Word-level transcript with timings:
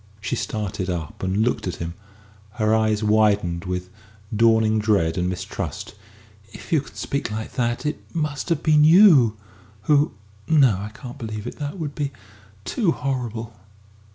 She 0.19 0.35
started 0.35 0.89
up 0.89 1.21
and 1.21 1.43
looked 1.43 1.67
at 1.67 1.75
him, 1.75 1.93
her 2.53 2.73
eyes 2.73 3.03
widened 3.03 3.65
with 3.65 3.91
dawning 4.35 4.79
dread 4.79 5.15
and 5.15 5.29
mistrust. 5.29 5.93
"If 6.51 6.71
you 6.71 6.81
can 6.81 6.95
speak 6.95 7.29
like 7.29 7.51
that," 7.53 7.83
she 7.83 7.89
said, 7.89 7.95
"it 8.09 8.15
must 8.15 8.49
have 8.49 8.63
been 8.63 8.83
you 8.83 9.37
who 9.83 10.13
no, 10.47 10.75
I 10.77 10.89
can't 10.89 11.19
believe 11.19 11.45
it 11.45 11.57
that 11.59 11.77
would 11.77 11.93
be 11.93 12.11
too 12.65 12.91
horrible!" 12.93 13.53